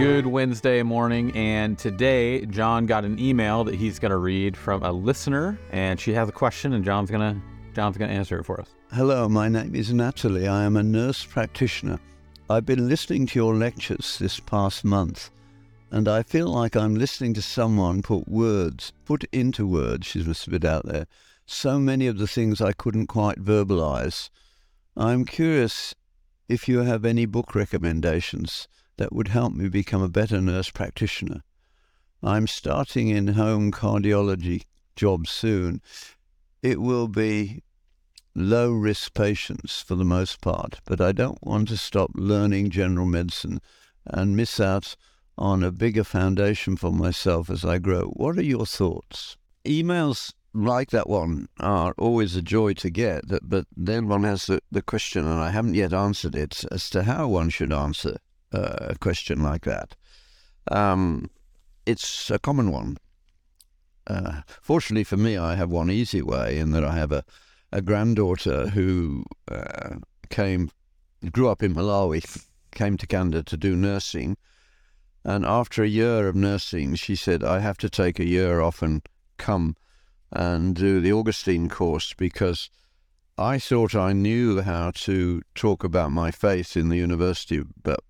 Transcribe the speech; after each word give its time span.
Good 0.00 0.26
Wednesday 0.26 0.82
morning, 0.82 1.30
and 1.36 1.78
today 1.78 2.46
John 2.46 2.86
got 2.86 3.04
an 3.04 3.18
email 3.18 3.64
that 3.64 3.74
he's 3.74 3.98
going 3.98 4.12
to 4.12 4.16
read 4.16 4.56
from 4.56 4.82
a 4.82 4.90
listener, 4.90 5.58
and 5.72 6.00
she 6.00 6.14
has 6.14 6.26
a 6.26 6.32
question, 6.32 6.72
and 6.72 6.82
John's 6.82 7.10
going 7.10 7.34
to 7.34 7.42
John's 7.74 7.98
going 7.98 8.10
to 8.10 8.16
answer 8.16 8.38
it 8.38 8.44
for 8.44 8.58
us. 8.58 8.70
Hello, 8.94 9.28
my 9.28 9.50
name 9.50 9.74
is 9.74 9.92
Natalie. 9.92 10.48
I 10.48 10.64
am 10.64 10.78
a 10.78 10.82
nurse 10.82 11.22
practitioner. 11.26 12.00
I've 12.48 12.64
been 12.64 12.88
listening 12.88 13.26
to 13.26 13.38
your 13.38 13.54
lectures 13.54 14.16
this 14.18 14.40
past 14.40 14.86
month, 14.86 15.28
and 15.90 16.08
I 16.08 16.22
feel 16.22 16.48
like 16.48 16.76
I'm 16.76 16.94
listening 16.94 17.34
to 17.34 17.42
someone 17.42 18.00
put 18.00 18.26
words, 18.26 18.94
put 19.04 19.24
into 19.32 19.66
words, 19.66 20.06
she's 20.06 20.46
a 20.46 20.50
bit 20.50 20.64
out 20.64 20.86
there, 20.86 21.08
so 21.44 21.78
many 21.78 22.06
of 22.06 22.16
the 22.16 22.26
things 22.26 22.62
I 22.62 22.72
couldn't 22.72 23.08
quite 23.08 23.44
verbalize. 23.44 24.30
I'm 24.96 25.26
curious 25.26 25.94
if 26.48 26.68
you 26.68 26.78
have 26.84 27.04
any 27.04 27.26
book 27.26 27.54
recommendations 27.54 28.66
that 29.00 29.14
would 29.14 29.28
help 29.28 29.54
me 29.54 29.66
become 29.66 30.02
a 30.02 30.10
better 30.10 30.42
nurse 30.42 30.68
practitioner. 30.68 31.40
I'm 32.22 32.46
starting 32.46 33.08
in 33.08 33.28
home 33.28 33.72
cardiology 33.72 34.64
job 34.94 35.26
soon. 35.26 35.80
It 36.62 36.82
will 36.82 37.08
be 37.08 37.62
low 38.34 38.70
risk 38.72 39.14
patients 39.14 39.80
for 39.80 39.94
the 39.94 40.04
most 40.04 40.42
part, 40.42 40.80
but 40.84 41.00
I 41.00 41.12
don't 41.12 41.42
want 41.42 41.68
to 41.68 41.78
stop 41.78 42.10
learning 42.14 42.68
general 42.68 43.06
medicine 43.06 43.62
and 44.04 44.36
miss 44.36 44.60
out 44.60 44.96
on 45.38 45.64
a 45.64 45.72
bigger 45.72 46.04
foundation 46.04 46.76
for 46.76 46.92
myself 46.92 47.48
as 47.48 47.64
I 47.64 47.78
grow. 47.78 48.08
What 48.08 48.36
are 48.36 48.42
your 48.42 48.66
thoughts? 48.66 49.38
Emails 49.64 50.34
like 50.52 50.90
that 50.90 51.08
one 51.08 51.48
are 51.58 51.94
always 51.96 52.36
a 52.36 52.42
joy 52.42 52.74
to 52.74 52.90
get, 52.90 53.22
but 53.40 53.64
then 53.74 54.08
one 54.08 54.24
has 54.24 54.44
the, 54.44 54.60
the 54.70 54.82
question, 54.82 55.26
and 55.26 55.40
I 55.40 55.48
haven't 55.52 55.72
yet 55.72 55.94
answered 55.94 56.34
it, 56.34 56.64
as 56.70 56.90
to 56.90 57.04
how 57.04 57.28
one 57.28 57.48
should 57.48 57.72
answer 57.72 58.18
a 58.52 58.96
question 59.00 59.42
like 59.42 59.64
that. 59.64 59.96
Um, 60.70 61.30
it's 61.86 62.30
a 62.30 62.38
common 62.38 62.70
one. 62.70 62.98
Uh, 64.06 64.42
fortunately 64.60 65.04
for 65.04 65.16
me, 65.16 65.36
I 65.36 65.54
have 65.54 65.70
one 65.70 65.90
easy 65.90 66.22
way 66.22 66.58
in 66.58 66.72
that 66.72 66.84
I 66.84 66.94
have 66.96 67.12
a, 67.12 67.24
a 67.72 67.80
granddaughter 67.80 68.68
who 68.68 69.24
uh, 69.50 69.96
came, 70.30 70.70
grew 71.32 71.48
up 71.48 71.62
in 71.62 71.74
Malawi, 71.74 72.44
came 72.72 72.96
to 72.96 73.06
Canada 73.06 73.42
to 73.44 73.56
do 73.56 73.76
nursing. 73.76 74.36
And 75.24 75.44
after 75.44 75.82
a 75.82 75.88
year 75.88 76.28
of 76.28 76.34
nursing, 76.34 76.94
she 76.94 77.14
said, 77.14 77.44
I 77.44 77.60
have 77.60 77.76
to 77.78 77.90
take 77.90 78.18
a 78.18 78.26
year 78.26 78.60
off 78.60 78.82
and 78.82 79.02
come 79.36 79.76
and 80.32 80.74
do 80.74 81.00
the 81.00 81.12
Augustine 81.12 81.68
course 81.68 82.14
because 82.14 82.70
I 83.36 83.58
thought 83.58 83.94
I 83.94 84.12
knew 84.12 84.60
how 84.60 84.92
to 85.06 85.42
talk 85.54 85.84
about 85.84 86.12
my 86.12 86.30
faith 86.30 86.76
in 86.76 86.88
the 86.88 86.96
university, 86.96 87.62
but 87.82 88.00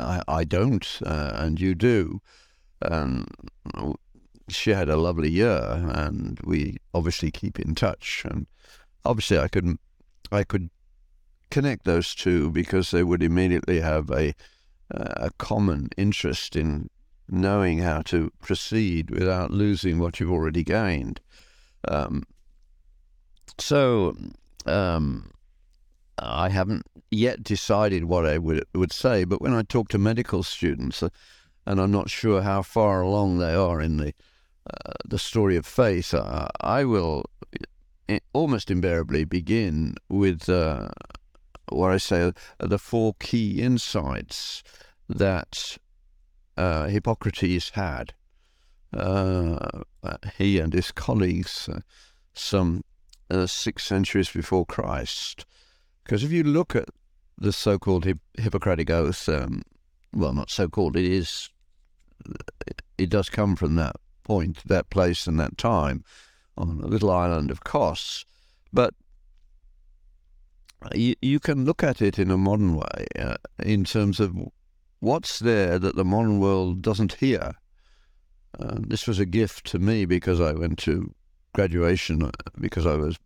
I, 0.00 0.22
I 0.26 0.44
don't, 0.44 0.86
uh, 1.04 1.32
and 1.34 1.60
you 1.60 1.74
do. 1.74 2.20
And 2.82 3.26
she 4.48 4.70
had 4.70 4.88
a 4.88 4.96
lovely 4.96 5.30
year, 5.30 5.84
and 5.94 6.40
we 6.44 6.78
obviously 6.94 7.30
keep 7.30 7.60
in 7.60 7.74
touch. 7.74 8.24
And 8.28 8.46
obviously, 9.04 9.38
I 9.38 9.48
could, 9.48 9.78
I 10.32 10.44
could 10.44 10.70
connect 11.50 11.84
those 11.84 12.14
two 12.14 12.50
because 12.50 12.90
they 12.90 13.02
would 13.02 13.22
immediately 13.22 13.80
have 13.80 14.10
a 14.10 14.34
a 14.92 15.30
common 15.38 15.88
interest 15.96 16.56
in 16.56 16.90
knowing 17.28 17.78
how 17.78 18.02
to 18.02 18.32
proceed 18.42 19.10
without 19.10 19.50
losing 19.50 19.98
what 19.98 20.18
you've 20.18 20.32
already 20.32 20.64
gained. 20.64 21.20
Um, 21.86 22.24
so 23.58 24.16
um, 24.66 25.30
I 26.20 26.50
haven't 26.50 26.86
yet 27.10 27.42
decided 27.42 28.04
what 28.04 28.26
I 28.26 28.38
would 28.38 28.64
would 28.74 28.92
say, 28.92 29.24
but 29.24 29.40
when 29.40 29.54
I 29.54 29.62
talk 29.62 29.88
to 29.88 29.98
medical 29.98 30.42
students, 30.42 31.02
uh, 31.02 31.08
and 31.66 31.80
I'm 31.80 31.90
not 31.90 32.10
sure 32.10 32.42
how 32.42 32.62
far 32.62 33.00
along 33.00 33.38
they 33.38 33.54
are 33.54 33.80
in 33.80 33.96
the 33.96 34.12
uh, 34.66 34.92
the 35.04 35.18
story 35.18 35.56
of 35.56 35.66
faith, 35.66 36.14
uh, 36.14 36.48
I 36.60 36.84
will 36.84 37.24
uh, 38.08 38.18
almost 38.32 38.70
invariably 38.70 39.24
begin 39.24 39.94
with 40.08 40.48
uh, 40.48 40.88
what 41.70 41.90
I 41.90 41.96
say 41.96 42.32
the 42.58 42.78
four 42.78 43.14
key 43.18 43.62
insights 43.62 44.62
that 45.08 45.78
uh, 46.56 46.86
Hippocrates 46.86 47.70
had. 47.70 48.14
Uh, 48.92 49.82
he 50.36 50.58
and 50.58 50.72
his 50.72 50.90
colleagues, 50.90 51.68
uh, 51.68 51.80
some 52.34 52.82
uh, 53.30 53.46
six 53.46 53.84
centuries 53.84 54.30
before 54.30 54.66
Christ. 54.66 55.46
Because 56.04 56.24
if 56.24 56.32
you 56.32 56.42
look 56.42 56.74
at 56.74 56.88
the 57.38 57.52
so-called 57.52 58.06
Hippocratic 58.38 58.90
Oath, 58.90 59.28
um, 59.28 59.62
well, 60.12 60.32
not 60.32 60.50
so-called, 60.50 60.96
it 60.96 61.04
is, 61.04 61.48
it 62.98 63.08
does 63.08 63.28
come 63.28 63.56
from 63.56 63.76
that 63.76 63.96
point, 64.24 64.62
that 64.66 64.90
place, 64.90 65.26
and 65.26 65.38
that 65.40 65.56
time, 65.56 66.04
on 66.56 66.80
a 66.82 66.86
little 66.86 67.10
island 67.10 67.50
of 67.50 67.64
Kos. 67.64 68.24
But 68.72 68.94
you, 70.94 71.14
you 71.22 71.40
can 71.40 71.64
look 71.64 71.82
at 71.82 72.02
it 72.02 72.18
in 72.18 72.30
a 72.30 72.36
modern 72.36 72.76
way, 72.76 73.06
uh, 73.18 73.36
in 73.62 73.84
terms 73.84 74.20
of 74.20 74.36
what's 75.00 75.38
there 75.38 75.78
that 75.78 75.96
the 75.96 76.04
modern 76.04 76.40
world 76.40 76.82
doesn't 76.82 77.14
hear? 77.14 77.52
Uh, 78.58 78.76
this 78.80 79.06
was 79.06 79.18
a 79.18 79.26
gift 79.26 79.66
to 79.66 79.78
me 79.78 80.04
because 80.04 80.40
I 80.40 80.52
went 80.52 80.78
to 80.80 81.14
graduation 81.54 82.22
uh, 82.22 82.30
because 82.58 82.86
I 82.86 82.96
was 82.96 83.16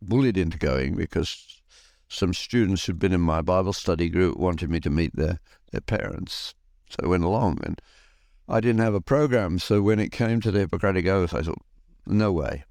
bullied 0.00 0.36
into 0.36 0.58
going 0.58 0.94
because 0.94 1.59
some 2.10 2.34
students 2.34 2.84
who'd 2.84 2.98
been 2.98 3.12
in 3.12 3.20
my 3.20 3.40
Bible 3.40 3.72
study 3.72 4.08
group 4.08 4.36
wanted 4.36 4.68
me 4.68 4.80
to 4.80 4.90
meet 4.90 5.14
their, 5.14 5.38
their 5.70 5.80
parents. 5.80 6.54
So 6.90 6.98
I 7.04 7.06
went 7.06 7.22
along 7.22 7.60
and 7.62 7.80
I 8.48 8.60
didn't 8.60 8.80
have 8.80 8.94
a 8.94 9.00
program. 9.00 9.60
So 9.60 9.80
when 9.80 10.00
it 10.00 10.10
came 10.10 10.40
to 10.40 10.50
the 10.50 10.58
Hippocratic 10.58 11.06
Oath, 11.06 11.32
I 11.32 11.42
thought, 11.42 11.62
no 12.06 12.32
way. 12.32 12.64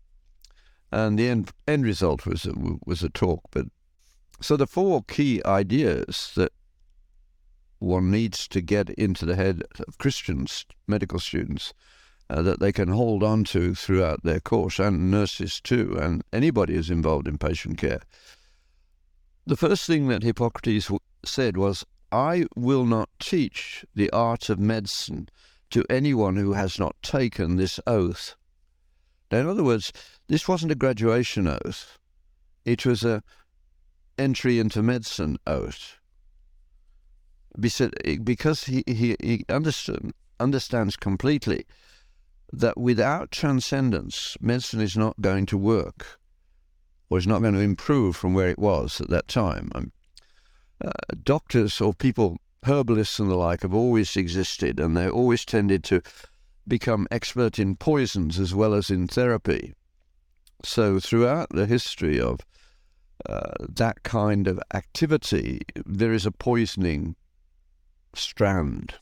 And 0.92 1.18
the 1.18 1.30
end, 1.30 1.52
end 1.68 1.86
result 1.86 2.26
was 2.26 2.46
a, 2.46 2.54
was 2.86 3.02
a 3.02 3.10
talk. 3.10 3.42
But 3.52 3.68
so 4.42 4.58
the 4.58 4.68
four 4.68 5.04
key 5.04 5.42
ideas 5.46 6.34
that 6.36 6.52
one 7.80 8.12
needs 8.12 8.46
to 8.50 8.60
get 8.60 8.90
into 8.92 9.26
the 9.26 9.38
head 9.38 9.64
of 9.88 9.98
Christians, 9.98 10.66
medical 10.86 11.20
students, 11.20 11.74
uh, 12.30 12.42
that 12.42 12.60
they 12.60 12.74
can 12.74 12.90
hold 12.90 13.24
on 13.24 13.46
to 13.46 13.74
throughout 13.74 14.24
their 14.24 14.42
course, 14.42 14.80
and 14.80 15.10
nurses 15.10 15.62
too, 15.62 15.98
and 16.00 16.24
anybody 16.34 16.74
who's 16.74 16.90
involved 16.90 17.28
in 17.28 17.38
patient 17.38 17.78
care. 17.78 18.02
The 19.46 19.58
first 19.58 19.88
thing 19.88 20.08
that 20.08 20.24
Hippocrates 20.24 20.92
said 21.26 21.58
was, 21.58 21.86
I 22.12 22.46
will 22.56 22.86
not 22.86 23.10
teach 23.20 23.86
the 23.96 24.10
art 24.12 24.50
of 24.50 24.60
medicine 24.60 25.30
to 25.70 25.86
anyone 25.90 26.36
who 26.36 26.54
has 26.54 26.80
not 26.80 26.96
taken 27.02 27.56
this 27.56 27.80
oath. 27.86 28.36
Now, 29.32 29.40
in 29.40 29.48
other 29.48 29.64
words, 29.64 29.94
this 30.28 30.48
wasn't 30.48 30.72
a 30.72 30.76
graduation 30.76 31.48
oath, 31.48 31.98
it 32.66 32.86
was 32.86 33.04
a 33.04 33.24
entry 34.18 34.60
into 34.60 34.84
medicine 34.84 35.38
oath. 35.48 35.98
Because 37.60 38.66
he, 38.66 38.84
he, 38.86 39.16
he 39.22 39.46
understand, 39.50 40.14
understands 40.40 40.96
completely 40.96 41.66
that 42.52 42.78
without 42.78 43.32
transcendence, 43.32 44.38
medicine 44.42 44.82
is 44.82 44.98
not 44.98 45.22
going 45.22 45.46
to 45.48 45.58
work 45.58 46.20
is 47.18 47.28
not 47.28 47.42
going 47.42 47.56
to 47.56 47.59
improve 47.59 48.16
from 48.16 48.34
where 48.34 48.50
it 48.50 48.59
was 48.59 49.02
at 49.02 49.09
that 49.09 49.28
time. 49.28 49.72
Um, 49.74 49.92
uh, 50.84 50.92
doctors 51.24 51.81
or 51.81 51.94
people, 51.94 52.38
herbalists 52.64 53.20
and 53.20 53.30
the 53.30 53.36
like, 53.36 53.64
have 53.64 53.74
always 53.74 54.16
existed 54.16 54.80
and 54.80 54.96
they 54.96 55.09
always 55.09 55.44
tended 55.44 55.84
to 55.86 56.02
become 56.68 57.08
expert 57.12 57.59
in 57.59 57.75
poisons 57.75 58.40
as 58.40 58.53
well 58.53 58.74
as 58.74 58.90
in 58.90 59.08
therapy. 59.08 59.74
So, 60.64 61.00
throughout 61.00 61.50
the 61.50 61.66
history 61.66 62.20
of 62.20 62.41
uh, 63.26 63.52
that 63.67 64.03
kind 64.03 64.47
of 64.47 64.59
activity, 64.73 65.61
there 65.85 66.14
is 66.14 66.26
a 66.26 66.32
poisoning 66.32 67.16
strand. 68.14 68.96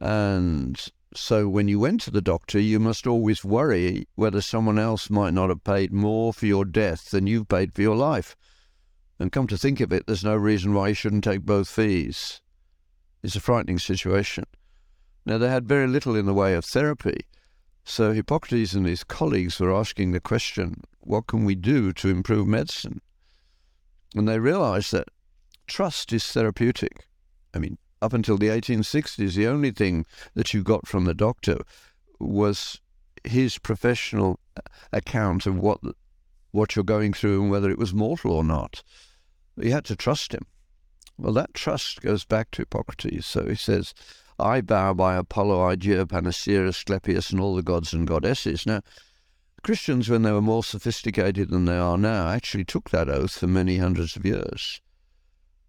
And 0.00 0.82
so 1.16 1.48
when 1.48 1.68
you 1.68 1.78
went 1.78 2.00
to 2.02 2.10
the 2.10 2.20
doctor, 2.20 2.58
you 2.58 2.80
must 2.80 3.06
always 3.06 3.44
worry 3.44 4.08
whether 4.14 4.40
someone 4.40 4.78
else 4.78 5.10
might 5.10 5.34
not 5.34 5.48
have 5.48 5.64
paid 5.64 5.92
more 5.92 6.32
for 6.32 6.46
your 6.46 6.64
death 6.64 7.10
than 7.10 7.26
you've 7.26 7.48
paid 7.48 7.72
for 7.72 7.82
your 7.82 7.96
life. 7.96 8.36
And 9.18 9.30
come 9.30 9.46
to 9.46 9.56
think 9.56 9.80
of 9.80 9.92
it, 9.92 10.06
there's 10.06 10.24
no 10.24 10.34
reason 10.34 10.74
why 10.74 10.88
you 10.88 10.94
shouldn't 10.94 11.24
take 11.24 11.42
both 11.42 11.68
fees. 11.68 12.40
It's 13.22 13.36
a 13.36 13.40
frightening 13.40 13.78
situation. 13.78 14.44
Now, 15.24 15.38
they 15.38 15.48
had 15.48 15.68
very 15.68 15.86
little 15.86 16.16
in 16.16 16.26
the 16.26 16.34
way 16.34 16.54
of 16.54 16.64
therapy. 16.64 17.26
So 17.84 18.12
Hippocrates 18.12 18.74
and 18.74 18.86
his 18.86 19.04
colleagues 19.04 19.60
were 19.60 19.74
asking 19.74 20.12
the 20.12 20.20
question, 20.20 20.82
what 21.00 21.26
can 21.26 21.44
we 21.44 21.54
do 21.54 21.92
to 21.92 22.08
improve 22.08 22.46
medicine? 22.46 23.00
And 24.14 24.28
they 24.28 24.38
realized 24.38 24.92
that 24.92 25.08
trust 25.66 26.12
is 26.12 26.26
therapeutic. 26.26 27.06
I 27.54 27.58
mean, 27.58 27.78
up 28.04 28.12
until 28.12 28.36
the 28.36 28.48
1860s, 28.48 29.34
the 29.34 29.46
only 29.46 29.70
thing 29.70 30.04
that 30.34 30.52
you 30.52 30.62
got 30.62 30.86
from 30.86 31.06
the 31.06 31.14
doctor 31.14 31.56
was 32.20 32.78
his 33.24 33.58
professional 33.58 34.38
uh, 34.56 34.60
account 34.92 35.46
of 35.46 35.58
what 35.58 35.80
what 36.52 36.76
you're 36.76 36.84
going 36.84 37.14
through 37.14 37.40
and 37.42 37.50
whether 37.50 37.70
it 37.70 37.78
was 37.78 37.94
mortal 37.94 38.30
or 38.30 38.44
not. 38.44 38.84
You 39.56 39.72
had 39.72 39.86
to 39.86 39.96
trust 39.96 40.34
him. 40.34 40.46
Well, 41.18 41.32
that 41.32 41.54
trust 41.54 42.02
goes 42.02 42.24
back 42.24 42.50
to 42.52 42.62
Hippocrates. 42.62 43.26
So 43.26 43.46
he 43.48 43.56
says, 43.56 43.94
I 44.38 44.60
bow 44.60 44.94
by 44.94 45.16
Apollo, 45.16 45.58
Hygieia, 45.58 46.08
Panacea, 46.08 46.66
Asclepius, 46.68 47.30
and 47.30 47.40
all 47.40 47.56
the 47.56 47.62
gods 47.62 47.92
and 47.92 48.06
goddesses. 48.06 48.66
Now, 48.66 48.82
Christians, 49.64 50.08
when 50.08 50.22
they 50.22 50.32
were 50.32 50.42
more 50.42 50.62
sophisticated 50.62 51.48
than 51.48 51.64
they 51.64 51.78
are 51.78 51.98
now, 51.98 52.28
actually 52.28 52.64
took 52.64 52.90
that 52.90 53.08
oath 53.08 53.38
for 53.38 53.46
many 53.46 53.78
hundreds 53.78 54.14
of 54.14 54.26
years. 54.26 54.80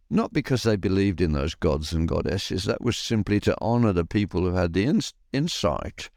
Not 0.10 0.34
because 0.34 0.64
they 0.64 0.76
believed 0.76 1.20
in 1.20 1.32
those 1.32 1.56
gods 1.56 1.92
and 1.92 2.08
goddesses, 2.08 2.66
that 2.66 2.82
was 2.82 2.98
simply 2.98 3.40
to 3.42 3.58
honor 3.60 3.92
the 3.92 4.06
people 4.06 4.42
who 4.42 4.54
had 4.54 4.74
the 4.74 4.86
ins- 4.86 5.14
insight. 5.34 6.10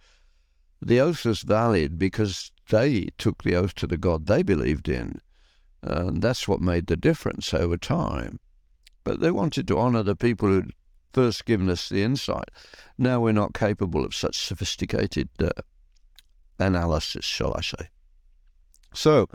The 0.81 1.01
oath 1.01 1.25
was 1.25 1.43
valid 1.43 1.99
because 1.99 2.53
they 2.69 3.09
took 3.17 3.43
the 3.43 3.57
oath 3.57 3.75
to 3.77 3.87
the 3.87 3.97
God 3.97 4.27
they 4.27 4.43
believed 4.43 4.89
in. 4.89 5.21
And 5.83 6.21
that's 6.23 6.47
what 6.47 6.61
made 6.61 6.87
the 6.87 6.97
difference 6.97 7.55
over 7.55 7.77
time. 7.77 8.41
But 9.05 9.21
they 9.21 9.31
wanted 9.31 9.67
to 9.69 9.79
honor 9.79 10.03
the 10.03 10.17
people 10.17 10.49
who'd 10.49 10.75
first 11.13 11.47
given 11.47 11.71
us 11.71 11.89
the 11.89 12.03
insight. 12.03 12.51
Now 12.99 13.21
we're 13.21 13.33
not 13.33 13.55
capable 13.55 14.05
of 14.05 14.15
such 14.15 14.39
sophisticated 14.39 15.31
uh, 15.41 15.51
analysis, 16.59 17.25
shall 17.25 17.55
I 17.57 17.63
say. 17.63 17.89
So, 18.93 19.29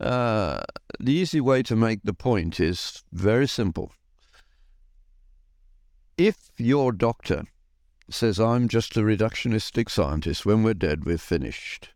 uh, 0.00 0.60
the 0.98 1.12
easy 1.12 1.40
way 1.40 1.62
to 1.62 1.76
make 1.76 2.00
the 2.02 2.14
point 2.14 2.58
is 2.58 3.02
very 3.12 3.46
simple. 3.46 3.92
If 6.16 6.50
your 6.56 6.92
doctor 6.92 7.44
says, 8.10 8.40
I'm 8.40 8.68
just 8.68 8.96
a 8.96 9.00
reductionistic 9.00 9.90
scientist, 9.90 10.44
when 10.44 10.62
we're 10.62 10.74
dead, 10.74 11.04
we're 11.04 11.18
finished. 11.18 11.90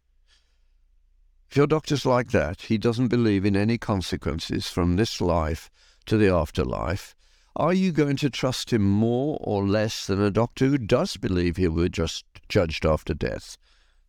If 1.50 1.56
your 1.56 1.66
doctor's 1.66 2.06
like 2.06 2.30
that, 2.30 2.62
he 2.62 2.78
doesn't 2.78 3.08
believe 3.08 3.44
in 3.44 3.56
any 3.56 3.78
consequences 3.78 4.68
from 4.68 4.96
this 4.96 5.20
life 5.20 5.70
to 6.06 6.16
the 6.16 6.28
afterlife, 6.28 7.14
are 7.56 7.72
you 7.72 7.92
going 7.92 8.16
to 8.16 8.30
trust 8.30 8.72
him 8.72 8.82
more 8.82 9.38
or 9.40 9.66
less 9.66 10.06
than 10.06 10.20
a 10.20 10.30
doctor 10.30 10.66
who 10.66 10.78
does 10.78 11.16
believe 11.16 11.56
he 11.56 11.68
will 11.68 11.84
be 11.84 11.88
just 11.88 12.24
judged 12.48 12.84
after 12.84 13.14
death? 13.14 13.56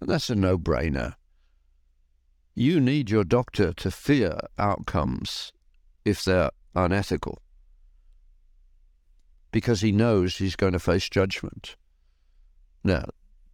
And 0.02 0.10
that's 0.10 0.30
a 0.30 0.36
no 0.36 0.58
brainer. 0.58 1.14
You 2.56 2.80
need 2.80 3.10
your 3.10 3.26
doctor 3.26 3.74
to 3.74 3.92
fear 3.92 4.40
outcomes 4.58 5.52
if 6.06 6.24
they're 6.24 6.52
unethical 6.74 7.42
because 9.52 9.82
he 9.82 9.92
knows 9.92 10.38
he's 10.38 10.56
going 10.56 10.74
to 10.74 10.80
face 10.80 11.10
judgment. 11.10 11.76
Now, 12.84 13.06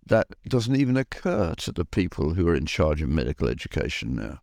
that 0.06 0.27
doesn't 0.48 0.75
even 0.75 0.98
occur 0.98 1.53
to 1.56 1.71
the 1.71 1.86
people 1.86 2.33
who 2.33 2.48
are 2.48 2.56
in 2.56 2.65
charge 2.65 3.01
of 3.01 3.09
medical 3.09 3.48
education 3.48 4.15
now. 4.15 4.39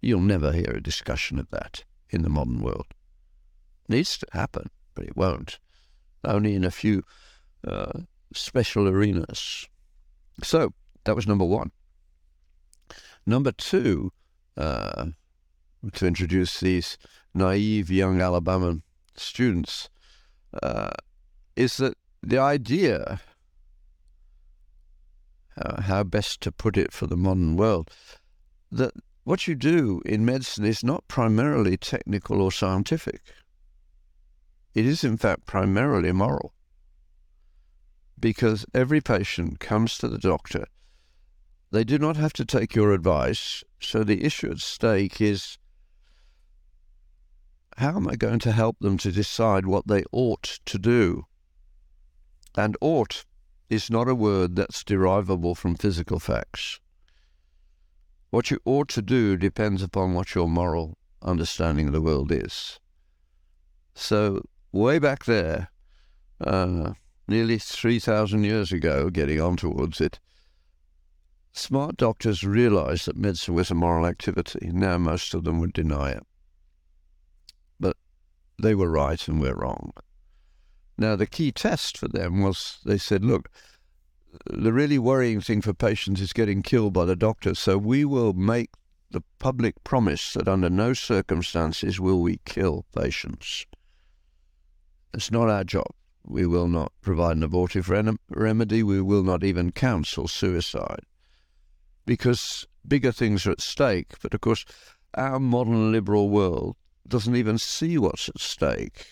You'll 0.00 0.20
never 0.20 0.52
hear 0.52 0.72
a 0.74 0.82
discussion 0.82 1.38
of 1.38 1.48
that 1.50 1.84
in 2.10 2.22
the 2.22 2.28
modern 2.28 2.60
world 2.60 2.86
It 3.88 3.90
needs 3.90 4.18
to 4.18 4.26
happen, 4.32 4.70
but 4.94 5.04
it 5.04 5.16
won't. 5.16 5.58
Only 6.24 6.54
in 6.54 6.64
a 6.64 6.70
few 6.70 7.04
uh, 7.66 8.00
special 8.34 8.88
arenas. 8.88 9.68
So 10.42 10.72
that 11.04 11.16
was 11.16 11.26
number 11.26 11.44
one. 11.44 11.70
Number 13.26 13.52
two, 13.52 14.12
uh, 14.56 15.06
to 15.92 16.06
introduce 16.06 16.60
these 16.60 16.98
naive 17.34 17.90
young 17.90 18.20
Alabama 18.20 18.78
students, 19.16 19.88
uh, 20.62 20.90
is 21.56 21.76
that 21.76 21.94
the 22.22 22.38
idea, 22.38 23.20
uh, 25.56 25.82
how 25.82 26.02
best 26.02 26.40
to 26.42 26.52
put 26.52 26.76
it 26.76 26.92
for 26.92 27.06
the 27.06 27.16
modern 27.16 27.56
world, 27.56 27.90
that 28.70 28.92
what 29.24 29.46
you 29.46 29.54
do 29.54 30.02
in 30.04 30.24
medicine 30.24 30.64
is 30.64 30.82
not 30.82 31.06
primarily 31.06 31.76
technical 31.76 32.42
or 32.42 32.50
scientific. 32.50 33.20
It 34.74 34.86
is, 34.86 35.04
in 35.04 35.16
fact, 35.16 35.46
primarily 35.46 36.12
moral. 36.12 36.54
Because 38.18 38.64
every 38.74 39.00
patient 39.00 39.60
comes 39.60 39.98
to 39.98 40.08
the 40.08 40.18
doctor. 40.18 40.66
They 41.72 41.84
do 41.84 41.98
not 41.98 42.16
have 42.18 42.34
to 42.34 42.44
take 42.44 42.74
your 42.74 42.92
advice. 42.92 43.64
So 43.80 44.04
the 44.04 44.24
issue 44.24 44.50
at 44.50 44.60
stake 44.60 45.22
is 45.22 45.56
how 47.78 47.96
am 47.96 48.06
I 48.06 48.14
going 48.16 48.40
to 48.40 48.52
help 48.52 48.78
them 48.80 48.98
to 48.98 49.10
decide 49.10 49.64
what 49.64 49.86
they 49.86 50.04
ought 50.12 50.60
to 50.66 50.78
do? 50.78 51.24
And 52.54 52.76
ought 52.82 53.24
is 53.70 53.90
not 53.90 54.06
a 54.06 54.14
word 54.14 54.54
that's 54.54 54.84
derivable 54.84 55.54
from 55.54 55.74
physical 55.74 56.18
facts. 56.20 56.78
What 58.28 58.50
you 58.50 58.58
ought 58.66 58.88
to 58.90 59.00
do 59.00 59.38
depends 59.38 59.82
upon 59.82 60.12
what 60.12 60.34
your 60.34 60.48
moral 60.48 60.98
understanding 61.22 61.86
of 61.86 61.94
the 61.94 62.02
world 62.02 62.30
is. 62.30 62.80
So 63.94 64.42
way 64.72 64.98
back 64.98 65.24
there, 65.24 65.70
uh, 66.38 66.92
nearly 67.26 67.58
3,000 67.58 68.44
years 68.44 68.72
ago, 68.72 69.08
getting 69.08 69.40
on 69.40 69.56
towards 69.56 70.02
it, 70.02 70.20
smart 71.52 71.96
doctors 71.96 72.42
realized 72.42 73.06
that 73.06 73.16
medicine 73.16 73.54
was 73.54 73.70
a 73.70 73.74
moral 73.74 74.06
activity. 74.06 74.70
Now 74.72 74.98
most 74.98 75.34
of 75.34 75.44
them 75.44 75.60
would 75.60 75.72
deny 75.72 76.10
it. 76.10 76.26
But 77.78 77.96
they 78.60 78.74
were 78.74 78.90
right 78.90 79.26
and 79.28 79.40
we're 79.40 79.54
wrong. 79.54 79.92
Now, 80.98 81.16
the 81.16 81.26
key 81.26 81.52
test 81.52 81.96
for 81.98 82.08
them 82.08 82.42
was 82.42 82.78
they 82.84 82.98
said, 82.98 83.24
look, 83.24 83.50
the 84.46 84.72
really 84.72 84.98
worrying 84.98 85.40
thing 85.40 85.60
for 85.60 85.74
patients 85.74 86.20
is 86.20 86.32
getting 86.32 86.62
killed 86.62 86.92
by 86.92 87.04
the 87.04 87.16
doctor, 87.16 87.54
so 87.54 87.76
we 87.76 88.04
will 88.04 88.32
make 88.32 88.70
the 89.10 89.22
public 89.38 89.82
promise 89.84 90.32
that 90.34 90.48
under 90.48 90.70
no 90.70 90.94
circumstances 90.94 92.00
will 92.00 92.20
we 92.20 92.40
kill 92.44 92.86
patients. 92.96 93.66
It's 95.12 95.30
not 95.30 95.50
our 95.50 95.64
job. 95.64 95.90
We 96.24 96.46
will 96.46 96.68
not 96.68 96.92
provide 97.02 97.36
an 97.36 97.42
abortive 97.42 97.90
remedy. 97.90 98.82
We 98.82 99.02
will 99.02 99.22
not 99.22 99.44
even 99.44 99.72
counsel 99.72 100.28
suicide 100.28 101.04
because 102.06 102.66
bigger 102.86 103.12
things 103.12 103.46
are 103.46 103.52
at 103.52 103.60
stake. 103.60 104.14
But 104.22 104.34
of 104.34 104.40
course, 104.40 104.64
our 105.14 105.38
modern 105.38 105.92
liberal 105.92 106.28
world 106.28 106.76
doesn't 107.06 107.36
even 107.36 107.58
see 107.58 107.98
what's 107.98 108.28
at 108.28 108.40
stake. 108.40 109.06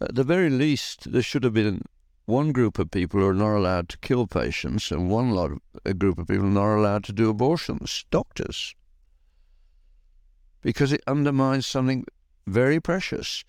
At 0.00 0.14
the 0.14 0.24
very 0.24 0.50
least, 0.50 1.12
there 1.12 1.22
should 1.22 1.44
have 1.44 1.54
been 1.54 1.82
one 2.26 2.52
group 2.52 2.78
of 2.78 2.90
people 2.90 3.20
who 3.20 3.28
are 3.28 3.34
not 3.34 3.56
allowed 3.56 3.88
to 3.90 3.98
kill 3.98 4.26
patients 4.26 4.90
and 4.90 5.10
one 5.10 5.30
lot 5.30 5.52
of, 5.52 5.58
a 5.84 5.94
group 5.94 6.18
of 6.18 6.26
people 6.26 6.46
not 6.46 6.76
allowed 6.76 7.04
to 7.04 7.12
do 7.12 7.28
abortions, 7.28 8.04
doctors. 8.10 8.74
Because 10.62 10.92
it 10.92 11.02
undermines 11.06 11.66
something 11.66 12.06
very 12.46 12.80
precious. 12.80 13.44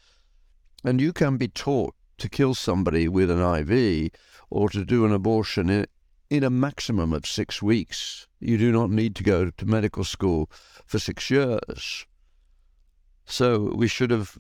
And 0.84 1.00
you 1.00 1.14
can 1.14 1.38
be 1.38 1.48
taught 1.48 1.96
to 2.18 2.30
kill 2.30 2.54
somebody 2.54 3.08
with 3.08 3.32
an 3.32 3.42
IV 3.42 4.12
or 4.50 4.70
to 4.70 4.86
do 4.86 5.06
an 5.06 5.12
abortion 5.12 5.70
in, 5.70 5.86
in 6.30 6.44
a 6.44 6.50
maximum 6.50 7.14
of 7.14 7.26
six 7.26 7.62
weeks. 7.62 8.28
You 8.40 8.58
do 8.58 8.72
not 8.72 8.90
need 8.90 9.16
to 9.16 9.24
go 9.24 9.50
to 9.50 9.66
medical 9.66 10.04
school 10.04 10.50
for 10.86 11.00
six 11.00 11.30
years. 11.30 12.06
So 13.26 13.74
we 13.76 13.88
should 13.88 14.12
have, 14.12 14.38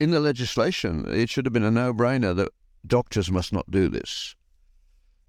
in 0.00 0.10
the 0.10 0.20
legislation, 0.20 1.04
it 1.08 1.28
should 1.28 1.46
have 1.46 1.52
been 1.52 1.64
a 1.64 1.70
no 1.70 1.92
brainer 1.92 2.34
that 2.36 2.52
doctors 2.86 3.30
must 3.30 3.52
not 3.52 3.70
do 3.70 3.88
this. 3.88 4.34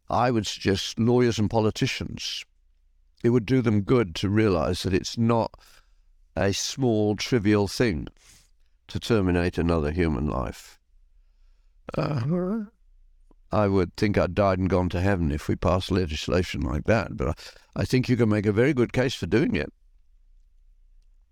I 0.10 0.32
would 0.32 0.48
suggest 0.48 1.00
lawyers 1.00 1.38
and 1.38 1.50
politicians. 1.50 2.44
It 3.24 3.30
would 3.30 3.46
do 3.46 3.62
them 3.62 3.82
good 3.82 4.16
to 4.16 4.30
realize 4.30 4.84
that 4.84 4.94
it's 4.94 5.18
not 5.18 5.52
a 6.36 6.54
small, 6.54 7.16
trivial 7.16 7.68
thing 7.68 8.08
to 8.88 9.00
terminate 9.00 9.58
another 9.58 9.92
human 9.92 10.28
life. 10.28 10.80
Uh, 11.98 12.22
I 13.52 13.68
would 13.68 13.96
think 13.96 14.18
I'd 14.18 14.36
died 14.36 14.60
and 14.60 14.70
gone 14.70 14.90
to 14.90 15.02
heaven 15.02 15.32
if 15.32 15.48
we 15.48 15.56
passed 15.56 15.92
legislation 15.92 16.62
like 16.62 16.86
that, 16.86 17.18
but 17.18 17.58
I, 17.76 17.86
think 17.86 18.08
you 18.08 18.16
can 18.16 18.30
make 18.30 18.46
a 18.46 18.52
very 18.52 18.74
good 18.74 18.94
case 18.94 19.16
for 19.16 19.26
doing 19.26 19.56
it. 19.56 19.74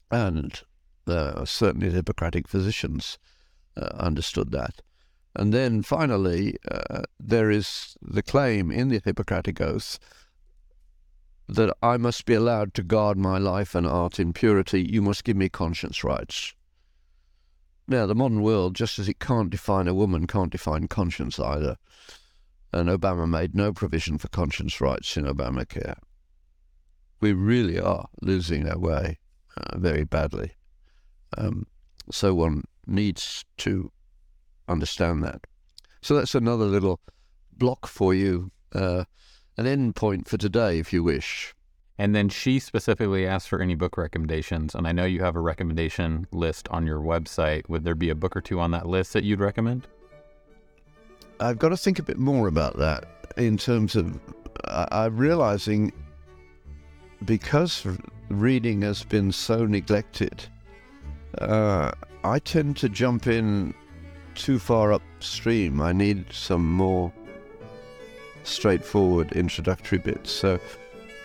And 0.10 0.60
uh, 1.06 1.46
certainly 1.46 1.90
the 1.90 1.96
Hippocratic 1.96 2.48
physicians 2.48 3.20
uh, 3.76 3.90
understood 3.98 4.52
that. 4.52 4.82
And 5.36 5.54
then 5.54 5.84
finally, 5.84 6.56
uh, 6.70 7.04
there 7.20 7.52
is 7.52 7.96
the 8.02 8.24
claim 8.24 8.72
in 8.72 8.90
the 8.90 9.02
Hippocratic 9.04 9.62
Oath 9.62 10.00
that 11.48 11.74
I 11.82 11.98
must 11.98 12.26
be 12.26 12.34
allowed 12.34 12.74
to 12.74 12.84
guard 12.84 13.18
my 13.18 13.38
life 13.38 13.76
and 13.76 13.86
art 13.86 14.20
in 14.20 14.34
purity. 14.34 14.82
You 14.82 15.02
must 15.02 15.24
give 15.24 15.38
me 15.38 15.50
conscience 15.50 16.04
rights. 16.04 16.54
Now, 17.88 18.06
the 18.06 18.16
modern 18.16 18.42
world, 18.42 18.76
just 18.76 19.00
as 19.00 19.08
it 19.08 19.20
can't 19.20 19.50
define 19.50 19.88
a 19.88 19.94
woman, 19.94 20.28
can't 20.28 20.52
define 20.52 20.88
conscience 20.88 21.40
either. 21.40 21.78
And 22.74 22.90
Obama 22.90 23.30
made 23.30 23.56
no 23.56 23.72
provision 23.72 24.18
for 24.18 24.28
conscience 24.28 24.82
rights 24.82 25.16
in 25.16 25.24
Obamacare. 25.24 25.98
We 27.22 27.32
really 27.32 27.80
are 27.80 28.10
losing 28.22 28.68
our 28.70 28.78
way 28.78 29.20
uh, 29.56 29.78
very 29.78 30.04
badly. 30.04 30.52
Um, 31.38 31.66
so 32.12 32.34
one 32.34 32.66
needs 32.86 33.46
to 33.58 33.92
understand 34.68 35.24
that. 35.24 35.48
So 36.02 36.16
that's 36.16 36.36
another 36.36 36.66
little 36.66 37.00
block 37.54 37.88
for 37.88 38.14
you, 38.14 38.52
uh, 38.74 39.06
an 39.56 39.66
end 39.66 39.96
point 39.96 40.28
for 40.28 40.38
today, 40.38 40.78
if 40.78 40.92
you 40.92 41.04
wish. 41.04 41.56
And 42.00 42.14
then 42.14 42.30
she 42.30 42.60
specifically 42.60 43.26
asked 43.26 43.50
for 43.50 43.62
any 43.62 43.74
book 43.76 43.98
recommendations. 43.98 44.76
And 44.76 44.88
I 44.88 44.92
know 44.92 45.06
you 45.06 45.22
have 45.24 45.36
a 45.36 45.40
recommendation 45.40 46.28
list 46.32 46.68
on 46.70 46.86
your 46.86 47.00
website. 47.00 47.68
Would 47.70 47.84
there 47.84 47.96
be 47.96 48.10
a 48.10 48.16
book 48.16 48.38
or 48.38 48.42
two 48.42 48.60
on 48.60 48.72
that 48.72 48.88
list 48.88 49.14
that 49.14 49.24
you'd 49.24 49.40
recommend? 49.40 49.88
I've 51.40 51.60
got 51.60 51.70
to 51.70 51.78
think 51.78 52.00
a 52.00 52.04
bit 52.04 52.18
more 52.18 52.48
about 52.48 52.78
that 52.78 53.06
in 53.38 53.58
terms 53.58 53.96
of 53.96 54.20
I, 54.66 54.88
I'm 54.92 55.18
realizing 55.18 55.94
because 57.26 57.86
reading 58.30 58.82
has 58.82 59.04
been 59.04 59.32
so 59.32 59.66
neglected, 59.66 60.46
uh, 61.40 61.92
I 62.24 62.40
tend 62.40 62.78
to 62.78 62.90
jump 62.90 63.28
in 63.28 63.74
too 64.36 64.60
far 64.60 64.94
upstream. 64.94 65.82
I 65.82 65.94
need 65.94 66.26
some 66.32 66.70
more 66.72 67.12
straightforward 68.44 69.32
introductory 69.34 69.98
bits. 69.98 70.32
So 70.32 70.60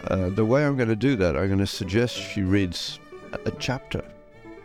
uh, 0.04 0.30
the 0.30 0.44
way 0.44 0.66
I'm 0.66 0.76
going 0.76 0.88
to 0.88 0.96
do 0.96 1.16
that, 1.16 1.36
I'm 1.36 1.46
going 1.46 1.58
to 1.58 1.66
suggest 1.66 2.16
she 2.16 2.42
reads 2.42 2.98
a 3.32 3.50
chapter 3.52 4.04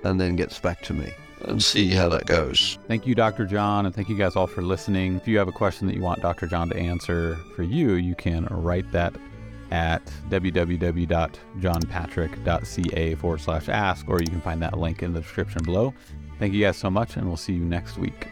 and 0.03 0.19
then 0.19 0.35
gets 0.35 0.59
back 0.59 0.81
to 0.83 0.93
me 0.93 1.13
and 1.41 1.63
see 1.63 1.89
how 1.89 2.09
that 2.09 2.25
goes. 2.25 2.79
Thank 2.87 3.05
you, 3.05 3.13
Dr. 3.15 3.45
John, 3.45 3.85
and 3.85 3.95
thank 3.95 4.09
you 4.09 4.17
guys 4.17 4.35
all 4.35 4.47
for 4.47 4.61
listening. 4.61 5.15
If 5.15 5.25
you 5.27 5.37
have 5.37 5.47
a 5.47 5.53
question 5.53 5.87
that 5.87 5.95
you 5.95 6.01
want 6.01 6.21
Dr. 6.21 6.47
John 6.47 6.67
to 6.69 6.77
answer 6.77 7.37
for 7.55 7.63
you, 7.63 7.93
you 7.93 8.15
can 8.15 8.47
write 8.49 8.91
that 8.91 9.13
at 9.71 10.05
www.johnpatrick.ca 10.29 13.15
forward 13.15 13.41
slash 13.41 13.67
ask, 13.69 14.07
or 14.07 14.21
you 14.21 14.27
can 14.27 14.41
find 14.41 14.61
that 14.61 14.77
link 14.77 15.01
in 15.03 15.13
the 15.13 15.21
description 15.21 15.63
below. 15.63 15.93
Thank 16.39 16.53
you 16.53 16.63
guys 16.63 16.77
so 16.77 16.89
much, 16.89 17.17
and 17.17 17.27
we'll 17.27 17.37
see 17.37 17.53
you 17.53 17.65
next 17.65 17.97
week. 17.97 18.27